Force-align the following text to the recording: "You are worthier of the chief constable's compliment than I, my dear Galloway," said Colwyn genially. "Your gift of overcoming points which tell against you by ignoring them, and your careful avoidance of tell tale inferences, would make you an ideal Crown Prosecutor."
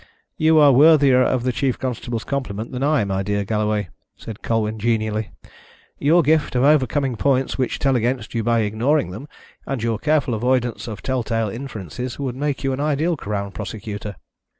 "You 0.35 0.57
are 0.57 0.71
worthier 0.71 1.21
of 1.21 1.43
the 1.43 1.51
chief 1.51 1.77
constable's 1.77 2.23
compliment 2.23 2.71
than 2.71 2.81
I, 2.81 3.03
my 3.05 3.21
dear 3.21 3.43
Galloway," 3.45 3.89
said 4.15 4.41
Colwyn 4.41 4.79
genially. 4.79 5.29
"Your 5.99 6.23
gift 6.23 6.55
of 6.55 6.63
overcoming 6.63 7.15
points 7.15 7.59
which 7.59 7.77
tell 7.77 7.95
against 7.95 8.33
you 8.33 8.41
by 8.43 8.61
ignoring 8.61 9.11
them, 9.11 9.27
and 9.67 9.83
your 9.83 9.99
careful 9.99 10.33
avoidance 10.33 10.87
of 10.87 11.03
tell 11.03 11.21
tale 11.21 11.49
inferences, 11.49 12.17
would 12.17 12.35
make 12.35 12.63
you 12.63 12.73
an 12.73 12.79
ideal 12.79 13.15
Crown 13.15 13.51
Prosecutor." 13.51 14.15